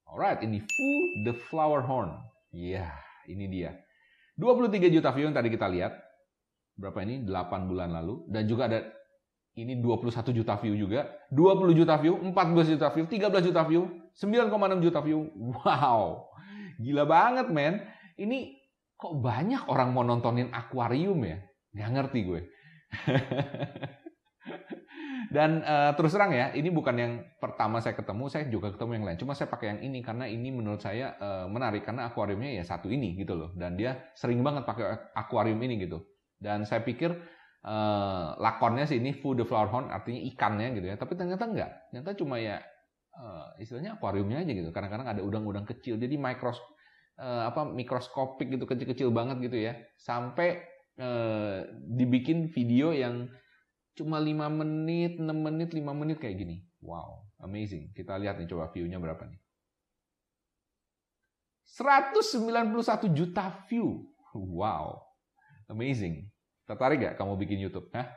Alright, 0.07 0.39
ini 0.45 0.63
Fu 0.63 0.89
the 1.27 1.35
Flower 1.35 1.83
Horn. 1.83 2.15
Iya, 2.55 2.87
yeah, 2.87 2.91
ini 3.27 3.45
dia. 3.51 3.75
23 4.39 4.87
juta 4.93 5.11
view 5.11 5.27
yang 5.27 5.35
tadi 5.35 5.51
kita 5.51 5.67
lihat. 5.67 6.06
Berapa 6.77 7.01
ini? 7.03 7.25
8 7.25 7.69
bulan 7.69 7.89
lalu. 7.91 8.23
Dan 8.29 8.45
juga 8.45 8.69
ada 8.69 8.79
ini 9.57 9.81
21 9.81 10.37
juta 10.37 10.53
view 10.61 10.77
juga. 10.77 11.09
20 11.33 11.73
juta 11.73 11.97
view, 11.97 12.13
14 12.21 12.77
juta 12.77 12.87
view, 12.93 13.05
13 13.09 13.41
juta 13.49 13.61
view, 13.65 13.89
9,6 14.13 14.85
juta 14.85 14.99
view. 15.01 15.33
Wow, 15.33 16.29
gila 16.77 17.03
banget 17.09 17.49
men. 17.49 17.81
Ini 18.21 18.53
kok 18.93 19.17
banyak 19.17 19.65
orang 19.69 19.93
mau 19.93 20.05
nontonin 20.05 20.53
akuarium 20.53 21.21
ya? 21.25 21.41
Nggak 21.73 21.89
ngerti 21.93 22.19
gue. 22.25 22.41
Dan 25.27 25.59
uh, 25.59 25.91
terus 25.99 26.15
terang 26.15 26.31
ya, 26.31 26.55
ini 26.55 26.71
bukan 26.71 26.95
yang 26.95 27.13
pertama 27.41 27.83
saya 27.83 27.99
ketemu, 27.99 28.31
saya 28.31 28.47
juga 28.47 28.71
ketemu 28.71 28.91
yang 28.95 29.05
lain. 29.11 29.19
Cuma 29.19 29.35
saya 29.35 29.51
pakai 29.51 29.75
yang 29.75 29.79
ini 29.83 29.99
karena 29.99 30.23
ini 30.23 30.49
menurut 30.55 30.79
saya 30.79 31.19
uh, 31.19 31.45
menarik 31.51 31.83
karena 31.83 32.07
akuariumnya 32.07 32.55
ya 32.55 32.63
satu 32.63 32.87
ini 32.87 33.17
gitu 33.19 33.35
loh. 33.35 33.51
Dan 33.57 33.75
dia 33.75 34.07
sering 34.15 34.39
banget 34.39 34.63
pakai 34.63 35.11
akuarium 35.17 35.59
ini 35.59 35.83
gitu. 35.83 35.99
Dan 36.37 36.63
saya 36.69 36.85
pikir 36.85 37.13
uh, 37.65 38.37
lakonnya 38.37 38.85
sih 38.85 39.01
ini 39.01 39.17
food 39.17 39.41
the 39.41 39.45
flower 39.45 39.69
horn 39.69 39.89
artinya 39.89 40.21
ikannya 40.21 40.77
gitu 40.77 40.87
ya. 40.93 40.95
Tapi 40.95 41.13
ternyata 41.17 41.43
enggak. 41.49 41.71
Ternyata 41.89 42.09
cuma 42.17 42.37
ya 42.37 42.61
uh, 43.17 43.53
istilahnya 43.57 43.97
akuariumnya 43.97 44.45
aja 44.45 44.51
gitu. 44.53 44.69
Kadang-kadang 44.69 45.09
ada 45.09 45.21
udang-udang 45.25 45.65
kecil. 45.65 45.97
Jadi 45.97 46.15
mikros 46.15 46.61
uh, 47.17 47.49
apa 47.49 47.65
mikroskopik 47.65 48.53
gitu 48.53 48.65
kecil-kecil 48.69 49.09
banget 49.09 49.41
gitu 49.49 49.57
ya. 49.57 49.73
Sampai 49.97 50.77
Eh, 50.97 51.57
dibikin 51.93 52.49
video 52.49 52.89
yang 52.89 53.29
cuma 53.93 54.17
5 54.17 54.49
menit, 54.49 55.21
6 55.21 55.29
menit, 55.29 55.69
5 55.69 55.93
menit 55.93 56.17
kayak 56.17 56.41
gini. 56.41 56.65
Wow, 56.81 57.29
amazing. 57.37 57.93
Kita 57.93 58.17
lihat 58.17 58.41
nih 58.41 58.49
coba 58.49 58.73
view-nya 58.73 58.97
berapa 58.97 59.29
nih. 59.29 59.37
191 61.69 63.13
juta 63.13 63.45
view. 63.69 64.09
Wow, 64.33 65.06
amazing. 65.67 66.27
Tertarik 66.67 67.03
gak 67.03 67.15
kamu 67.19 67.39
bikin 67.39 67.59
YouTube? 67.59 67.87
Hah? 67.95 68.07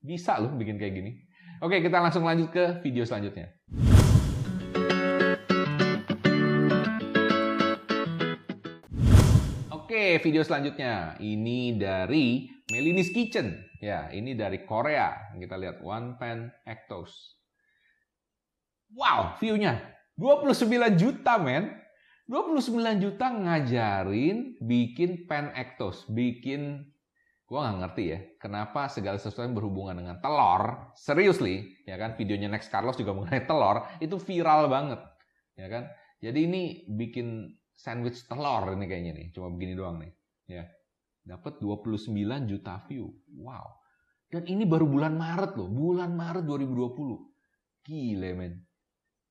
Bisa 0.00 0.38
loh 0.38 0.54
bikin 0.54 0.78
kayak 0.78 0.94
gini. 0.96 1.12
Oke, 1.60 1.82
kita 1.84 2.00
langsung 2.00 2.24
lanjut 2.24 2.48
ke 2.50 2.80
video 2.80 3.04
selanjutnya. 3.04 3.52
Oke, 9.70 10.22
video 10.22 10.42
selanjutnya. 10.46 11.18
Ini 11.20 11.76
dari 11.76 12.48
Melinis 12.72 13.12
Kitchen. 13.12 13.58
Ya, 13.82 14.08
ini 14.14 14.32
dari 14.38 14.64
Korea. 14.64 15.36
Kita 15.36 15.60
lihat 15.60 15.84
One 15.84 16.16
Pan 16.16 16.48
Ectos. 16.64 17.36
Wow, 18.90 19.38
view-nya 19.38 19.78
29 20.18 20.98
juta, 20.98 21.38
men. 21.38 21.78
29 22.30 23.02
juta 23.02 23.26
ngajarin 23.26 24.54
bikin 24.62 25.26
pan 25.26 25.50
ectos, 25.50 26.06
bikin 26.06 26.86
gua 27.50 27.66
nggak 27.66 27.78
ngerti 27.82 28.04
ya, 28.06 28.18
kenapa 28.38 28.86
segala 28.86 29.18
sesuatu 29.18 29.42
yang 29.42 29.58
berhubungan 29.58 29.98
dengan 29.98 30.22
telur, 30.22 30.94
seriously, 30.94 31.82
ya 31.82 31.98
kan, 31.98 32.14
videonya 32.14 32.46
Next 32.46 32.70
Carlos 32.70 32.94
juga 32.94 33.10
mengenai 33.10 33.42
telur, 33.50 33.90
itu 33.98 34.14
viral 34.22 34.70
banget, 34.70 35.02
ya 35.58 35.66
kan. 35.66 35.90
Jadi 36.20 36.38
ini 36.46 36.62
bikin 36.86 37.58
sandwich 37.80 38.28
telur 38.28 38.76
ini 38.76 38.84
kayaknya 38.84 39.12
nih. 39.16 39.26
Cuma 39.32 39.48
begini 39.48 39.72
doang 39.72 40.04
nih. 40.04 40.12
Ya. 40.52 40.68
Dapat 41.24 41.64
29 41.64 42.12
juta 42.44 42.84
view. 42.84 43.08
Wow. 43.40 43.80
Dan 44.28 44.44
ini 44.44 44.68
baru 44.68 44.84
bulan 44.84 45.16
Maret 45.16 45.56
loh. 45.56 45.68
Bulan 45.72 46.12
Maret 46.12 46.44
2020. 46.44 47.80
Gile 47.80 48.30
men. 48.36 48.54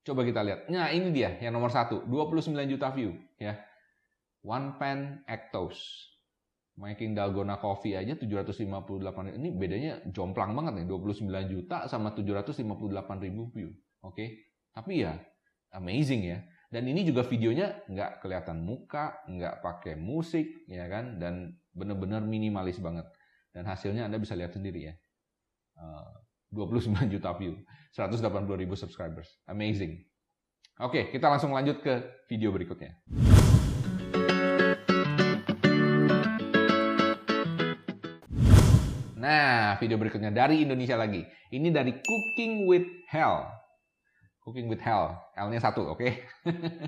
Coba 0.01 0.25
kita 0.25 0.41
lihat. 0.41 0.65
Nah 0.73 0.89
ini 0.89 1.13
dia 1.13 1.37
yang 1.37 1.53
nomor 1.53 1.69
satu. 1.69 2.01
29 2.09 2.57
juta 2.65 2.89
view. 2.89 3.13
Ya. 3.37 3.61
One 4.41 4.81
Pan 4.81 5.21
Ectos. 5.29 5.77
Making 6.79 7.11
Dalgona 7.11 7.59
Coffee 7.59 7.99
aja 7.99 8.15
758 8.15 9.35
ini 9.35 9.51
bedanya 9.51 9.99
jomplang 10.07 10.55
banget 10.55 10.79
nih 10.79 10.87
29 10.87 11.27
juta 11.51 11.91
sama 11.91 12.15
758 12.15 12.63
ribu 13.19 13.51
view 13.51 13.75
oke 13.99 14.15
okay? 14.15 14.47
tapi 14.71 15.03
ya 15.03 15.19
amazing 15.75 16.23
ya 16.23 16.39
dan 16.69 16.85
ini 16.85 17.01
juga 17.01 17.25
videonya 17.25 17.81
nggak 17.89 18.21
kelihatan 18.21 18.61
muka, 18.61 19.25
nggak 19.25 19.65
pakai 19.65 19.97
musik, 19.97 20.69
ya 20.69 20.85
kan? 20.85 21.17
Dan 21.17 21.57
benar-benar 21.73 22.21
minimalis 22.21 22.77
banget. 22.77 23.09
Dan 23.49 23.65
hasilnya 23.65 24.05
Anda 24.05 24.21
bisa 24.21 24.37
lihat 24.37 24.53
sendiri 24.53 24.93
ya. 24.93 24.95
Uh, 25.73 26.13
29 26.53 26.93
juta 27.17 27.33
view, 27.41 27.57
180 27.97 28.21
ribu 28.53 28.77
subscribers. 28.77 29.41
Amazing. 29.49 29.97
Oke, 30.77 31.09
kita 31.09 31.25
langsung 31.25 31.57
lanjut 31.57 31.81
ke 31.81 32.05
video 32.29 32.53
berikutnya. 32.53 33.01
Video 39.79 39.95
berikutnya 39.95 40.29
dari 40.29 40.67
Indonesia 40.67 40.99
lagi. 40.99 41.23
Ini 41.49 41.71
dari 41.71 41.95
Cooking 41.95 42.67
with 42.67 42.85
Hell. 43.07 43.47
Cooking 44.43 44.67
with 44.67 44.83
Hell. 44.83 45.15
L-nya 45.39 45.63
satu, 45.63 45.95
oke? 45.95 46.03
Okay? 46.03 46.11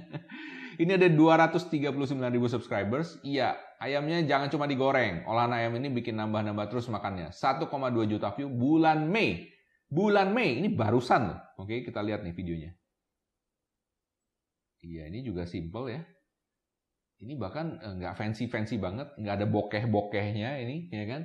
ini 0.83 0.91
ada 0.95 1.07
239 1.07 1.88
ribu 2.29 2.48
subscribers. 2.51 3.17
Iya, 3.24 3.55
ayamnya 3.79 4.21
jangan 4.27 4.51
cuma 4.51 4.67
digoreng. 4.67 5.24
Olahan 5.25 5.55
ayam 5.55 5.74
ini 5.79 5.88
bikin 5.89 6.19
nambah-nambah 6.19 6.67
terus 6.67 6.91
makannya. 6.91 7.31
1,2 7.31 7.67
juta 8.12 8.36
view 8.36 8.51
bulan 8.51 9.07
Mei. 9.07 9.48
Bulan 9.88 10.36
Mei, 10.36 10.60
ini 10.60 10.71
barusan. 10.71 11.31
Oke, 11.60 11.79
okay, 11.79 11.79
kita 11.88 12.03
lihat 12.03 12.24
nih 12.24 12.36
videonya. 12.36 12.71
Iya, 14.81 15.07
ini 15.07 15.21
juga 15.21 15.45
simple 15.45 15.86
ya. 15.93 16.01
Ini 17.21 17.38
bahkan 17.38 17.77
eh, 17.77 17.93
nggak 18.01 18.17
fancy-fancy 18.17 18.81
banget. 18.81 19.13
Nggak 19.19 19.36
ada 19.38 19.45
bokeh-bokehnya 19.45 20.57
ini, 20.65 20.89
ya 20.89 21.05
kan? 21.05 21.21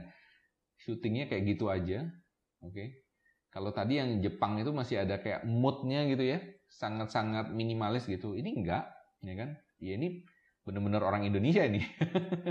Syutingnya 0.87 1.27
kayak 1.27 1.43
gitu 1.51 1.67
aja. 1.67 2.07
Oke. 2.63 2.71
Okay. 2.71 2.89
Kalau 3.51 3.73
tadi 3.73 3.99
yang 3.99 4.21
Jepang 4.23 4.61
itu 4.61 4.71
masih 4.71 5.03
ada 5.03 5.19
kayak 5.19 5.43
moodnya 5.49 6.05
gitu 6.07 6.23
ya, 6.23 6.39
sangat-sangat 6.71 7.51
minimalis 7.51 8.05
gitu. 8.07 8.37
Ini 8.37 8.53
enggak, 8.53 8.85
ya 9.25 9.35
kan? 9.35 9.57
Ya 9.81 9.97
ini 9.97 10.23
benar-benar 10.63 11.03
orang 11.03 11.25
Indonesia 11.25 11.65
ini. 11.65 11.81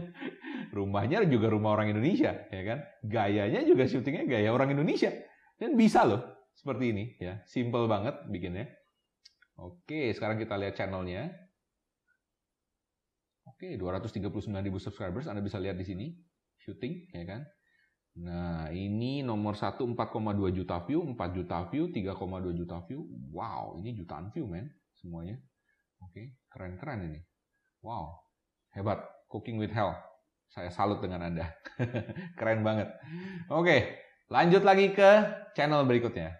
Rumahnya 0.76 1.24
juga 1.30 1.48
rumah 1.54 1.78
orang 1.78 1.94
Indonesia, 1.94 2.50
ya 2.50 2.64
kan? 2.66 2.80
Gayanya 3.06 3.62
juga 3.64 3.86
syutingnya 3.86 4.26
gaya 4.26 4.50
orang 4.50 4.74
Indonesia. 4.74 5.14
Dan 5.56 5.80
bisa 5.80 6.04
loh 6.04 6.26
seperti 6.58 6.92
ini 6.92 7.04
ya, 7.22 7.44
simple 7.46 7.86
banget 7.86 8.26
bikinnya. 8.28 8.66
Oke, 9.62 10.12
sekarang 10.12 10.36
kita 10.36 10.58
lihat 10.60 10.76
channelnya. 10.76 11.32
Oke, 13.46 13.78
239.000 13.78 14.52
subscribers 14.82 15.32
Anda 15.32 15.40
bisa 15.40 15.62
lihat 15.62 15.80
di 15.80 15.86
sini 15.86 16.08
syuting, 16.60 17.14
ya 17.14 17.24
kan? 17.24 17.46
Nah, 18.16 18.72
ini 18.72 19.20
nomor 19.20 19.60
1 19.60 19.76
4,2 19.76 20.56
juta 20.56 20.80
view, 20.88 21.04
4 21.04 21.36
juta 21.36 21.68
view, 21.68 21.92
3,2 21.92 22.56
juta 22.56 22.80
view. 22.88 23.04
Wow, 23.36 23.76
ini 23.84 23.92
jutaan 23.92 24.32
view, 24.32 24.48
men. 24.48 24.72
Semuanya. 24.96 25.36
Oke, 26.00 26.40
keren-keren 26.48 27.12
ini. 27.12 27.20
Wow, 27.84 28.16
hebat. 28.72 29.04
Cooking 29.28 29.60
with 29.60 29.76
Hell. 29.76 29.92
Saya 30.48 30.72
salut 30.72 31.04
dengan 31.04 31.28
Anda. 31.28 31.60
keren 32.40 32.64
banget. 32.64 32.88
Oke, 33.52 34.00
lanjut 34.32 34.64
lagi 34.64 34.96
ke 34.96 35.12
channel 35.52 35.84
berikutnya. 35.84 36.40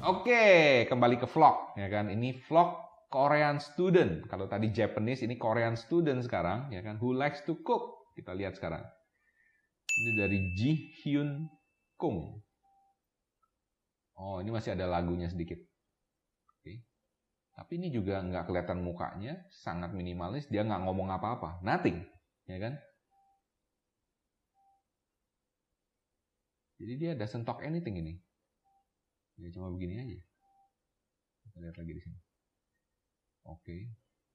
Oke, 0.00 0.42
kembali 0.88 1.20
ke 1.20 1.28
vlog 1.28 1.76
ya 1.76 1.92
kan. 1.92 2.08
Ini 2.08 2.40
vlog 2.48 2.89
Korean 3.10 3.58
student. 3.58 4.22
Kalau 4.30 4.46
tadi 4.46 4.70
Japanese 4.70 5.26
ini 5.26 5.34
Korean 5.34 5.74
student 5.74 6.22
sekarang 6.22 6.70
ya 6.70 6.78
kan 6.80 6.96
who 7.02 7.10
likes 7.10 7.42
to 7.42 7.58
cook. 7.66 8.14
Kita 8.14 8.30
lihat 8.38 8.54
sekarang. 8.54 8.86
Ini 9.90 10.10
dari 10.14 10.38
Ji 10.54 10.72
Hyun 11.02 11.50
Kung. 11.98 12.38
Oh, 14.14 14.38
ini 14.38 14.54
masih 14.54 14.78
ada 14.78 14.86
lagunya 14.86 15.26
sedikit. 15.26 15.58
Oke. 16.54 16.86
Tapi 17.56 17.72
ini 17.82 17.88
juga 17.90 18.22
nggak 18.22 18.46
kelihatan 18.46 18.84
mukanya, 18.84 19.48
sangat 19.48 19.90
minimalis, 19.96 20.46
dia 20.52 20.62
nggak 20.62 20.84
ngomong 20.84 21.08
apa-apa. 21.08 21.64
Nothing, 21.64 22.04
ya 22.44 22.60
kan? 22.60 22.76
Jadi 26.80 26.92
dia 26.96 27.12
doesn't 27.16 27.48
talk 27.48 27.64
anything 27.64 27.96
ini. 27.96 28.20
Ya 29.40 29.48
cuma 29.56 29.72
begini 29.72 30.00
aja. 30.00 30.18
Kita 31.48 31.58
lihat 31.64 31.76
lagi 31.80 31.92
di 31.96 32.02
sini. 32.04 32.29
Oke, 33.48 33.88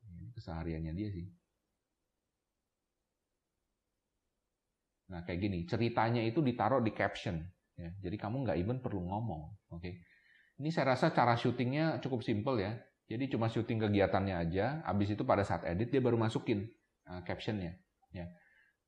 ini 0.09 0.25
kesehariannya 0.33 0.93
dia 0.95 1.09
sih. 1.13 1.25
Nah 5.13 5.21
kayak 5.21 5.39
gini, 5.41 5.59
ceritanya 5.69 6.21
itu 6.25 6.41
ditaruh 6.41 6.81
di 6.81 6.89
caption. 6.89 7.37
Ya, 7.75 7.91
jadi 7.99 8.15
kamu 8.15 8.47
nggak 8.47 8.57
even 8.57 8.77
perlu 8.79 9.03
ngomong. 9.05 9.53
Oke, 9.69 10.01
ini 10.57 10.71
saya 10.71 10.95
rasa 10.95 11.11
cara 11.11 11.35
syutingnya 11.35 11.99
cukup 11.99 12.23
simple 12.23 12.57
ya. 12.63 12.73
Jadi 13.05 13.29
cuma 13.29 13.45
syuting 13.45 13.77
kegiatannya 13.85 14.33
aja, 14.33 14.81
habis 14.81 15.13
itu 15.13 15.21
pada 15.21 15.45
saat 15.45 15.61
edit 15.69 15.93
dia 15.93 16.01
baru 16.01 16.17
masukin 16.17 16.65
uh, 17.05 17.21
captionnya. 17.21 17.77
Ya. 18.09 18.33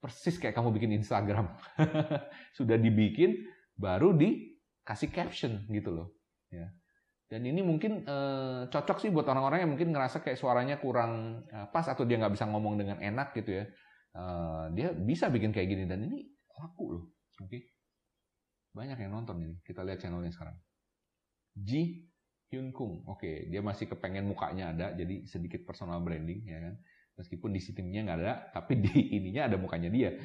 Persis 0.01 0.41
kayak 0.41 0.57
kamu 0.57 0.73
bikin 0.73 0.91
Instagram. 0.97 1.53
Sudah 2.57 2.81
dibikin, 2.81 3.45
baru 3.77 4.17
dikasih 4.17 5.13
caption 5.13 5.69
gitu 5.69 5.93
loh. 5.93 6.07
Ya. 6.49 6.73
Dan 7.27 7.43
ini 7.43 7.59
mungkin 7.59 8.07
uh, 8.07 8.71
cocok 8.71 9.03
sih 9.03 9.11
buat 9.11 9.27
orang-orang 9.27 9.67
yang 9.67 9.71
mungkin 9.75 9.91
ngerasa 9.91 10.23
kayak 10.23 10.39
suaranya 10.39 10.79
kurang 10.79 11.43
uh, 11.51 11.67
pas 11.67 11.83
atau 11.83 12.07
dia 12.07 12.15
nggak 12.15 12.39
bisa 12.39 12.47
ngomong 12.47 12.79
dengan 12.79 12.97
enak 13.03 13.35
gitu 13.35 13.63
ya. 13.63 13.65
Uh, 14.15 14.71
dia 14.71 14.95
bisa 14.95 15.27
bikin 15.27 15.51
kayak 15.51 15.67
gini 15.67 15.83
dan 15.83 16.07
ini 16.07 16.23
laku 16.55 16.95
loh. 16.95 17.03
Oke. 17.43 17.51
Okay? 17.51 17.61
Banyak 18.71 18.97
yang 19.03 19.11
nonton 19.11 19.43
ini. 19.43 19.55
Kita 19.59 19.83
lihat 19.83 19.99
channelnya 19.99 20.31
sekarang. 20.31 20.55
Ji 21.51 22.07
Hyun 22.47 22.71
Kung. 22.71 23.03
Oke, 23.11 23.51
dia 23.51 23.59
masih 23.59 23.91
kepengen 23.91 24.23
mukanya 24.23 24.71
ada, 24.71 24.87
jadi 24.95 25.27
sedikit 25.27 25.67
personal 25.67 25.99
branding 25.99 26.47
ya 26.47 26.63
kan. 26.63 26.75
Meskipun 27.17 27.49
di 27.51 27.59
sitingnya 27.59 28.07
nggak 28.07 28.19
ada, 28.23 28.33
tapi 28.55 28.79
di 28.79 28.93
ininya 29.19 29.51
ada 29.51 29.57
mukanya 29.59 29.89
dia. 29.91 30.15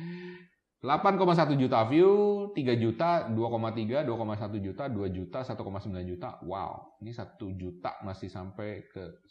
8,1 0.83 1.63
juta 1.63 1.87
view, 1.87 2.51
3 2.51 2.75
juta, 2.75 3.31
2,3, 3.31 4.03
2,1 4.03 4.59
juta, 4.59 4.91
2 4.91 5.15
juta, 5.15 5.39
1,9 5.47 6.11
juta. 6.11 6.43
Wow, 6.43 6.99
ini 6.99 7.15
1 7.15 7.39
juta 7.55 8.03
masih 8.03 8.27
sampai 8.27 8.91
ke 8.91 9.23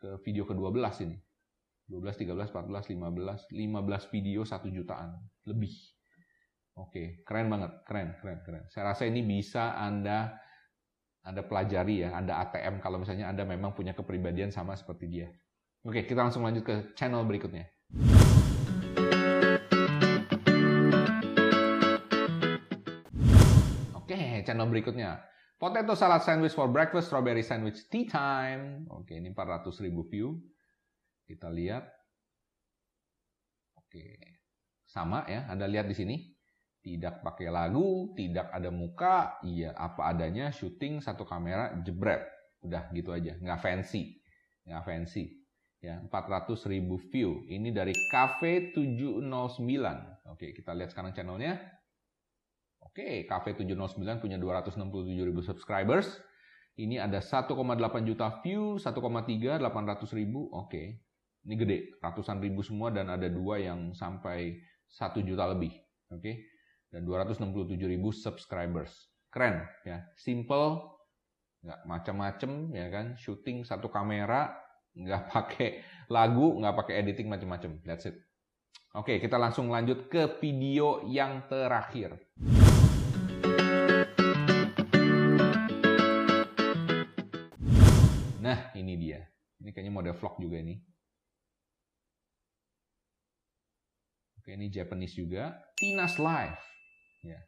ke 0.00 0.08
video 0.24 0.48
ke-12 0.48 1.04
ini. 1.04 1.20
12, 1.92 2.24
13, 2.24 2.48
14, 2.48 2.88
15, 2.88 3.52
15 3.52 4.12
video 4.16 4.40
1 4.48 4.72
jutaan 4.72 5.12
lebih. 5.44 5.76
Oke, 6.72 7.20
keren 7.28 7.52
banget, 7.52 7.84
keren, 7.84 8.16
keren, 8.16 8.40
keren. 8.40 8.64
Saya 8.72 8.96
rasa 8.96 9.04
ini 9.04 9.20
bisa 9.20 9.76
Anda 9.76 10.40
anda 11.22 11.46
pelajari 11.46 12.02
ya, 12.02 12.18
Anda 12.18 12.42
ATM 12.42 12.82
kalau 12.82 12.98
misalnya 12.98 13.30
Anda 13.30 13.46
memang 13.46 13.78
punya 13.78 13.94
kepribadian 13.94 14.50
sama 14.50 14.74
seperti 14.74 15.06
dia. 15.06 15.28
Oke, 15.86 16.02
kita 16.02 16.18
langsung 16.18 16.42
lanjut 16.42 16.66
ke 16.66 16.74
channel 16.98 17.22
berikutnya. 17.22 17.70
Channel 24.52 24.68
berikutnya. 24.68 25.24
Potato 25.56 25.96
salad 25.96 26.20
sandwich 26.20 26.52
for 26.52 26.68
breakfast, 26.68 27.08
strawberry 27.08 27.40
sandwich 27.40 27.88
tea 27.88 28.04
time. 28.04 28.84
Oke, 28.92 29.16
ini 29.16 29.32
400 29.32 29.72
ribu 29.80 30.04
view. 30.04 30.36
Kita 31.24 31.48
lihat. 31.48 31.88
Oke, 33.80 34.20
sama 34.84 35.24
ya. 35.24 35.48
Anda 35.48 35.64
lihat 35.64 35.88
di 35.88 35.96
sini 35.96 36.16
tidak 36.84 37.24
pakai 37.24 37.48
lagu, 37.48 38.12
tidak 38.12 38.52
ada 38.52 38.68
muka, 38.68 39.38
iya 39.46 39.72
apa 39.72 40.12
adanya, 40.12 40.52
syuting 40.52 41.00
satu 41.00 41.24
kamera, 41.24 41.72
jebret. 41.80 42.20
Udah 42.60 42.92
gitu 42.92 43.14
aja, 43.14 43.38
nggak 43.40 43.62
fancy. 43.62 44.20
Nggak 44.68 44.84
fancy. 44.84 45.40
Ya, 45.82 45.98
400 46.10 46.62
ribu 46.70 46.94
view. 47.10 47.42
Ini 47.50 47.74
dari 47.74 47.90
Cafe 48.06 48.70
709. 48.70 50.30
Oke, 50.30 50.54
kita 50.54 50.78
lihat 50.78 50.94
sekarang 50.94 51.10
channelnya. 51.10 51.58
Oke, 52.92 53.24
Cafe 53.24 53.56
709 53.56 54.20
punya 54.20 54.36
267 54.36 54.76
ribu 55.24 55.40
subscribers. 55.40 56.12
Ini 56.76 57.00
ada 57.00 57.24
1,8 57.24 57.56
juta 58.04 58.28
view, 58.44 58.76
1,3, 58.76 59.56
800 59.56 60.12
ribu. 60.12 60.52
Oke, 60.52 61.00
ini 61.48 61.54
gede. 61.56 61.96
Ratusan 62.04 62.44
ribu 62.44 62.60
semua 62.60 62.92
dan 62.92 63.08
ada 63.08 63.32
dua 63.32 63.64
yang 63.64 63.96
sampai 63.96 64.60
1 64.92 65.24
juta 65.24 65.48
lebih. 65.56 65.72
Oke, 66.12 66.52
dan 66.92 67.08
267 67.08 67.80
ribu 67.80 68.12
subscribers. 68.12 68.92
Keren 69.32 69.64
ya, 69.88 70.04
simple, 70.20 70.84
nggak 71.64 71.80
macam-macam 71.88 72.76
ya 72.76 72.86
kan, 72.92 73.16
syuting 73.16 73.64
satu 73.64 73.88
kamera, 73.88 74.52
nggak 74.92 75.22
pakai 75.32 75.80
lagu, 76.12 76.60
nggak 76.60 76.76
pakai 76.76 77.00
editing 77.00 77.32
macam-macam. 77.32 77.80
That's 77.88 78.04
it. 78.04 78.20
Oke, 78.92 79.16
kita 79.16 79.40
langsung 79.40 79.72
lanjut 79.72 80.12
ke 80.12 80.36
video 80.44 81.00
yang 81.08 81.48
terakhir. 81.48 82.20
Ini 88.82 88.98
dia. 88.98 89.22
Ini 89.62 89.70
kayaknya 89.70 89.94
model 89.94 90.14
vlog 90.18 90.36
juga 90.42 90.58
ini. 90.58 90.74
Oke, 94.42 94.58
ini 94.58 94.66
Japanese 94.74 95.14
juga. 95.14 95.54
Tina's 95.78 96.18
Life. 96.18 96.66
Ya. 97.22 97.38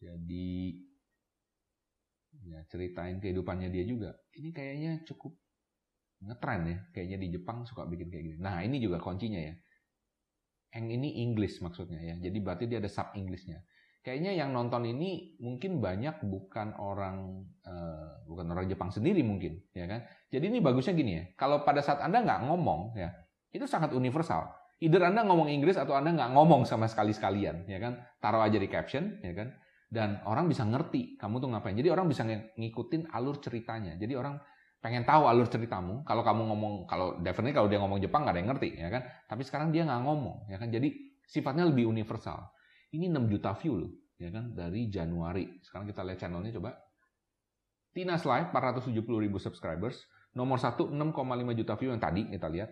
Jadi 0.00 0.80
ya 2.44 2.60
ceritain 2.72 3.20
kehidupannya 3.20 3.68
dia 3.68 3.84
juga. 3.84 4.16
Ini 4.32 4.50
kayaknya 4.56 4.92
cukup 5.04 5.36
ngetren 6.24 6.64
ya. 6.64 6.78
Kayaknya 6.96 7.18
di 7.20 7.28
Jepang 7.36 7.68
suka 7.68 7.84
bikin 7.84 8.08
kayak 8.08 8.24
gini. 8.24 8.38
Nah, 8.40 8.64
ini 8.64 8.80
juga 8.80 8.96
kuncinya 9.04 9.40
ya. 9.40 9.52
Eng 10.74 10.90
ini 10.90 11.20
English 11.20 11.60
maksudnya 11.60 12.00
ya. 12.00 12.16
Jadi 12.18 12.38
berarti 12.40 12.64
dia 12.64 12.80
ada 12.80 12.88
sub 12.88 13.12
Englishnya. 13.12 13.60
Kayaknya 14.04 14.36
yang 14.36 14.52
nonton 14.52 14.84
ini 14.84 15.40
mungkin 15.40 15.80
banyak 15.80 16.28
bukan 16.28 16.76
orang 16.76 17.48
uh, 17.64 18.20
bukan 18.28 18.46
orang 18.52 18.68
Jepang 18.68 18.92
sendiri 18.92 19.24
mungkin, 19.24 19.64
ya 19.72 19.88
kan? 19.88 20.04
Jadi 20.28 20.52
ini 20.52 20.60
bagusnya 20.60 20.92
gini 20.92 21.12
ya. 21.16 21.24
Kalau 21.40 21.64
pada 21.64 21.80
saat 21.80 22.04
anda 22.04 22.20
nggak 22.20 22.44
ngomong 22.44 23.00
ya, 23.00 23.08
itu 23.48 23.64
sangat 23.64 23.96
universal 23.96 24.44
Either 24.82 25.00
Anda 25.06 25.22
ngomong 25.22 25.48
Inggris 25.48 25.78
atau 25.78 25.94
Anda 25.94 26.12
nggak 26.12 26.30
ngomong 26.34 26.66
sama 26.66 26.90
sekali 26.90 27.14
sekalian, 27.14 27.64
ya 27.70 27.78
kan? 27.80 28.02
Taruh 28.18 28.44
aja 28.44 28.58
di 28.60 28.66
caption, 28.66 29.22
ya 29.22 29.32
kan? 29.32 29.54
Dan 29.86 30.18
orang 30.26 30.50
bisa 30.50 30.66
ngerti 30.66 31.14
kamu 31.14 31.38
tuh 31.38 31.48
ngapain. 31.54 31.72
Jadi 31.72 31.88
orang 31.88 32.10
bisa 32.10 32.26
ngikutin 32.28 33.14
alur 33.14 33.38
ceritanya. 33.38 33.94
Jadi 33.94 34.12
orang 34.12 34.36
pengen 34.82 35.06
tahu 35.06 35.30
alur 35.30 35.48
ceritamu. 35.48 36.02
Kalau 36.02 36.26
kamu 36.26 36.42
ngomong, 36.50 36.74
kalau 36.90 37.16
definitely 37.22 37.54
kalau 37.54 37.70
dia 37.70 37.78
ngomong 37.78 38.02
Jepang 38.02 38.26
nggak 38.26 38.34
ada 38.34 38.40
yang 38.42 38.50
ngerti, 38.50 38.68
ya 38.74 38.88
kan? 38.90 39.02
Tapi 39.30 39.42
sekarang 39.46 39.70
dia 39.70 39.86
nggak 39.86 40.02
ngomong, 40.02 40.50
ya 40.50 40.58
kan? 40.58 40.68
Jadi 40.74 40.90
sifatnya 41.24 41.64
lebih 41.64 41.86
universal. 41.86 42.42
Ini 42.94 43.10
6 43.10 43.26
juta 43.26 43.50
view 43.58 43.74
loh, 43.82 43.92
ya 44.22 44.30
kan? 44.30 44.54
Dari 44.54 44.86
Januari. 44.86 45.58
Sekarang 45.66 45.90
kita 45.90 46.06
lihat 46.06 46.18
channelnya 46.22 46.54
coba. 46.54 46.78
Tina's 47.90 48.22
Live 48.22 48.54
470 48.54 48.94
ribu 49.18 49.38
subscribers. 49.42 49.98
Nomor 50.34 50.58
1 50.58 50.90
6,5 50.94 51.58
juta 51.58 51.74
view 51.78 51.90
yang 51.90 52.02
tadi 52.02 52.26
kita 52.30 52.46
lihat. 52.50 52.70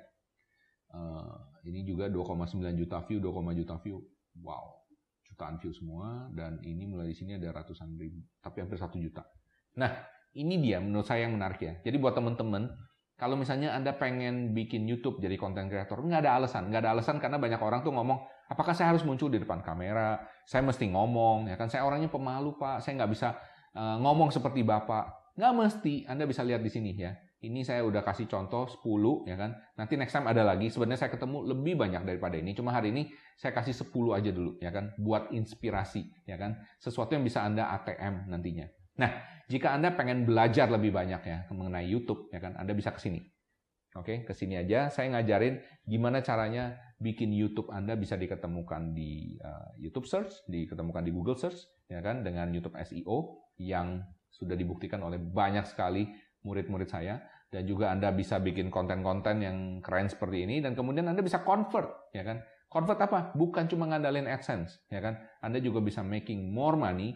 Uh, 0.92 1.42
ini 1.66 1.82
juga 1.82 2.06
2,9 2.10 2.58
juta 2.78 3.02
view, 3.06 3.18
2, 3.18 3.58
juta 3.58 3.74
view. 3.82 4.02
Wow, 4.42 4.82
jutaan 5.26 5.58
view 5.58 5.74
semua. 5.74 6.30
Dan 6.30 6.62
ini 6.62 6.86
mulai 6.86 7.10
di 7.10 7.16
sini 7.18 7.38
ada 7.38 7.50
ratusan 7.50 7.98
ribu, 7.98 8.22
tapi 8.42 8.62
hampir 8.62 8.78
satu 8.78 8.98
juta. 8.98 9.26
Nah, 9.78 9.90
ini 10.38 10.58
dia 10.58 10.78
menurut 10.82 11.06
saya 11.06 11.26
yang 11.26 11.38
menarik 11.38 11.60
ya. 11.62 11.74
Jadi 11.86 11.96
buat 12.02 12.18
teman-teman, 12.18 12.70
kalau 13.16 13.38
misalnya 13.38 13.72
Anda 13.78 13.94
pengen 13.94 14.50
bikin 14.56 14.90
YouTube 14.90 15.22
jadi 15.22 15.38
konten 15.38 15.70
kreator, 15.70 16.02
nggak 16.02 16.26
ada 16.26 16.42
alasan. 16.42 16.68
Nggak 16.68 16.82
ada 16.82 16.90
alasan 16.98 17.16
karena 17.22 17.38
banyak 17.38 17.60
orang 17.62 17.80
tuh 17.86 17.94
ngomong, 17.94 18.18
apakah 18.52 18.76
saya 18.76 18.92
harus 18.92 19.00
muncul 19.02 19.32
di 19.32 19.40
depan 19.40 19.64
kamera? 19.64 20.20
Saya 20.44 20.60
mesti 20.60 20.92
ngomong, 20.92 21.48
ya 21.48 21.56
kan? 21.56 21.72
Saya 21.72 21.88
orangnya 21.88 22.12
pemalu, 22.12 22.60
Pak. 22.60 22.84
Saya 22.84 23.00
nggak 23.00 23.10
bisa 23.16 23.32
uh, 23.72 23.96
ngomong 24.04 24.28
seperti 24.28 24.60
Bapak. 24.60 25.32
Nggak 25.40 25.52
mesti. 25.56 25.94
Anda 26.04 26.28
bisa 26.28 26.44
lihat 26.44 26.60
di 26.60 26.68
sini 26.68 26.92
ya. 26.92 27.16
Ini 27.42 27.66
saya 27.66 27.82
udah 27.82 28.06
kasih 28.06 28.30
contoh 28.30 28.70
10 28.70 29.26
ya 29.26 29.34
kan. 29.34 29.50
Nanti 29.74 29.98
next 29.98 30.14
time 30.14 30.30
ada 30.30 30.46
lagi. 30.46 30.70
Sebenarnya 30.70 31.08
saya 31.08 31.10
ketemu 31.10 31.42
lebih 31.50 31.74
banyak 31.74 32.06
daripada 32.06 32.38
ini. 32.38 32.54
Cuma 32.54 32.70
hari 32.70 32.94
ini 32.94 33.10
saya 33.34 33.50
kasih 33.50 33.74
10 33.74 33.90
aja 34.14 34.30
dulu 34.30 34.62
ya 34.62 34.70
kan 34.70 34.94
buat 34.94 35.34
inspirasi 35.34 36.06
ya 36.22 36.38
kan. 36.38 36.62
Sesuatu 36.78 37.18
yang 37.18 37.26
bisa 37.26 37.42
Anda 37.42 37.74
ATM 37.74 38.30
nantinya. 38.30 38.70
Nah, 38.94 39.10
jika 39.50 39.74
Anda 39.74 39.90
pengen 39.90 40.22
belajar 40.22 40.70
lebih 40.70 40.94
banyak 40.94 41.22
ya 41.26 41.38
mengenai 41.50 41.88
YouTube 41.90 42.30
ya 42.30 42.38
kan, 42.38 42.54
Anda 42.54 42.78
bisa 42.78 42.94
ke 42.94 43.02
sini. 43.02 43.18
Oke, 43.92 44.24
ke 44.24 44.32
sini 44.32 44.56
aja. 44.56 44.88
Saya 44.88 45.12
ngajarin 45.12 45.60
gimana 45.84 46.24
caranya 46.24 46.80
bikin 46.96 47.28
YouTube 47.28 47.68
Anda 47.68 47.92
bisa 47.92 48.16
diketemukan 48.16 48.96
di 48.96 49.36
uh, 49.36 49.76
YouTube 49.76 50.08
search, 50.08 50.48
diketemukan 50.48 51.04
di 51.04 51.12
Google 51.12 51.36
search 51.36 51.60
ya 51.92 52.00
kan 52.00 52.24
dengan 52.24 52.48
YouTube 52.56 52.72
SEO 52.80 53.44
yang 53.60 54.00
sudah 54.32 54.56
dibuktikan 54.56 55.04
oleh 55.04 55.20
banyak 55.20 55.68
sekali 55.68 56.08
murid-murid 56.40 56.88
saya. 56.88 57.20
Dan 57.52 57.68
juga 57.68 57.92
Anda 57.92 58.16
bisa 58.16 58.40
bikin 58.40 58.72
konten-konten 58.72 59.44
yang 59.44 59.56
keren 59.84 60.08
seperti 60.08 60.48
ini. 60.48 60.64
Dan 60.64 60.72
kemudian 60.72 61.04
Anda 61.12 61.20
bisa 61.20 61.44
convert 61.44 62.08
ya 62.16 62.24
kan. 62.24 62.40
Convert 62.72 62.96
apa? 62.96 63.36
Bukan 63.36 63.68
cuma 63.68 63.84
ngandalin 63.92 64.24
AdSense 64.24 64.88
ya 64.88 65.04
kan. 65.04 65.20
Anda 65.44 65.60
juga 65.60 65.84
bisa 65.84 66.00
making 66.00 66.48
more 66.48 66.80
money 66.80 67.12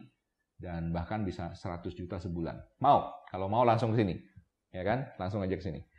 dan 0.61 0.93
bahkan 0.93 1.25
bisa 1.25 1.57
100 1.57 1.89
juta 1.97 2.21
sebulan. 2.21 2.85
Mau? 2.85 3.09
Kalau 3.33 3.49
mau 3.49 3.65
langsung 3.65 3.97
ke 3.97 4.05
sini 4.05 4.21
ya 4.77 4.85
kan? 4.85 5.09
Langsung 5.17 5.41
aja 5.41 5.57
ke 5.57 5.65
sini 5.65 5.96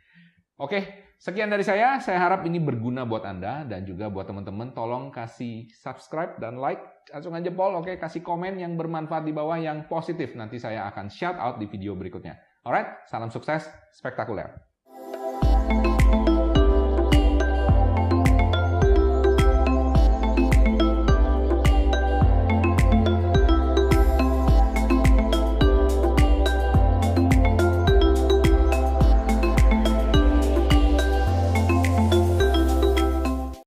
oke 0.58 1.08
Sekian 1.18 1.50
dari 1.50 1.66
saya, 1.66 1.98
saya 1.98 2.22
harap 2.22 2.46
ini 2.46 2.62
berguna 2.62 3.02
buat 3.02 3.26
Anda 3.26 3.66
dan 3.66 3.82
juga 3.82 4.06
buat 4.06 4.30
teman-teman 4.30 4.70
tolong 4.70 5.10
kasih 5.10 5.66
subscribe 5.74 6.38
dan 6.38 6.62
like, 6.62 6.78
acungan 7.10 7.42
jempol, 7.42 7.74
oke, 7.74 7.90
kasih 7.98 8.22
komen 8.22 8.54
yang 8.54 8.78
bermanfaat 8.78 9.26
di 9.26 9.34
bawah 9.34 9.58
yang 9.58 9.90
positif. 9.90 10.38
Nanti 10.38 10.62
saya 10.62 10.86
akan 10.86 11.10
shout 11.10 11.34
out 11.34 11.58
di 11.58 11.66
video 11.66 11.98
berikutnya. 11.98 12.38
Alright, 12.62 13.02
salam 13.10 13.34
sukses, 13.34 13.66
spektakuler. 13.90 14.67